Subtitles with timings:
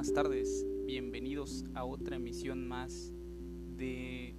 [0.00, 0.66] buenas tardes.
[0.86, 3.12] Bienvenidos a otra emisión más
[3.76, 4.34] de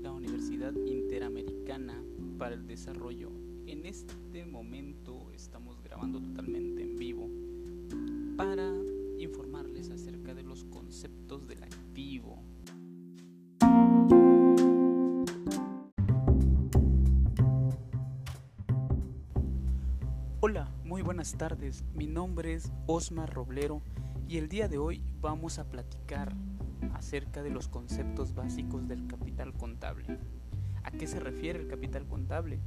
[0.00, 2.04] la Universidad Interamericana
[2.38, 3.32] para el Desarrollo.
[3.66, 7.09] En este momento estamos grabando totalmente en vivo
[20.42, 21.84] Hola, muy buenas tardes.
[21.94, 23.82] Mi nombre es Osmar Roblero
[24.26, 26.34] y el día de hoy vamos a platicar
[26.94, 30.18] acerca de los conceptos básicos del capital contable.
[30.82, 32.58] ¿A qué se refiere el capital contable?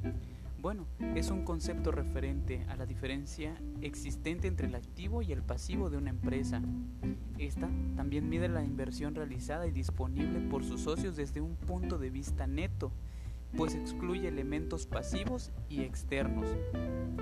[0.59, 5.89] Bueno, es un concepto referente a la diferencia existente entre el activo y el pasivo
[5.89, 6.61] de una empresa.
[7.39, 12.11] Esta también mide la inversión realizada y disponible por sus socios desde un punto de
[12.11, 12.91] vista neto,
[13.55, 16.47] pues excluye elementos pasivos y externos.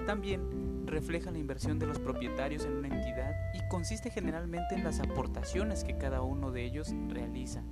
[0.05, 4.99] También refleja la inversión de los propietarios en una entidad y consiste generalmente en las
[4.99, 7.63] aportaciones que cada uno de ellos realiza.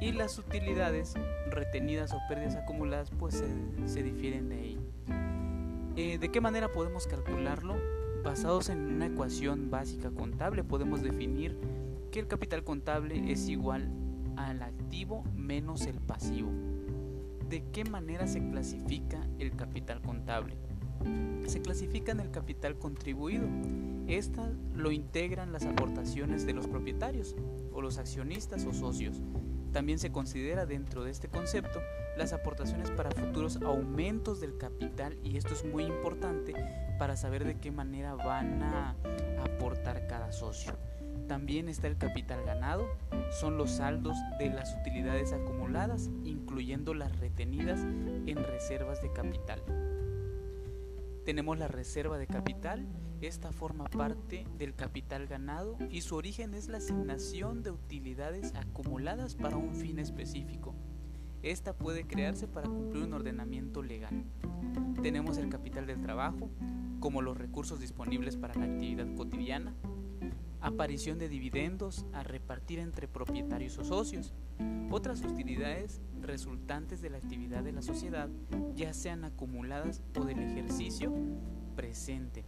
[0.00, 1.14] Y las utilidades
[1.50, 3.42] retenidas o pérdidas acumuladas pues
[3.86, 4.78] se, difieren de ahí.
[5.96, 7.76] Eh, ¿De qué manera podemos calcularlo?
[8.22, 11.56] Basados en una ecuación básica contable podemos definir
[12.10, 13.90] que el capital contable es igual
[14.36, 16.50] al activo menos el pasivo.
[17.48, 20.56] ¿De qué manera se clasifica el capital contable?
[21.46, 23.46] se clasifica en el capital contribuido.
[24.06, 27.36] Esta lo integran las aportaciones de los propietarios
[27.72, 29.22] o los accionistas o socios.
[29.72, 31.80] También se considera dentro de este concepto
[32.18, 36.52] las aportaciones para futuros aumentos del capital y esto es muy importante
[36.98, 38.96] para saber de qué manera van a
[39.40, 40.76] aportar cada socio.
[41.28, 42.88] También está el capital ganado,
[43.30, 49.62] son los saldos de las utilidades acumuladas, incluyendo las retenidas en reservas de capital.
[51.24, 52.86] Tenemos la reserva de capital,
[53.20, 59.36] esta forma parte del capital ganado y su origen es la asignación de utilidades acumuladas
[59.36, 60.74] para un fin específico.
[61.42, 64.24] Esta puede crearse para cumplir un ordenamiento legal.
[65.02, 66.50] Tenemos el capital del trabajo,
[67.00, 69.74] como los recursos disponibles para la actividad cotidiana,
[70.60, 74.34] aparición de dividendos a repartir entre propietarios o socios,
[74.90, 78.28] otras utilidades resultantes de la actividad de la sociedad,
[78.74, 81.14] ya sean acumuladas o del ejercicio
[81.76, 82.44] presente.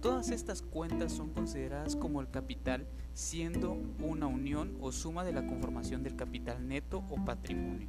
[0.00, 5.46] Todas estas cuentas son consideradas como el capital, siendo una unión o suma de la
[5.46, 7.88] conformación del capital neto o patrimonio.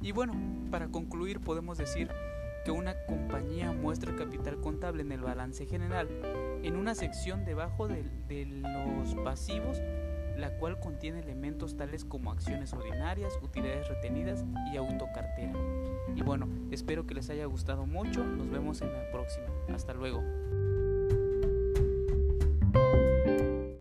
[0.00, 0.34] Y bueno,
[0.70, 2.08] para concluir podemos decir
[2.64, 6.08] que una compañía muestra el capital contable en el balance general
[6.62, 9.80] en una sección debajo de, de los pasivos
[10.38, 15.52] la cual contiene elementos tales como acciones ordinarias, utilidades retenidas y autocartera.
[16.14, 19.46] Y bueno, espero que les haya gustado mucho, nos vemos en la próxima.
[19.74, 20.22] Hasta luego.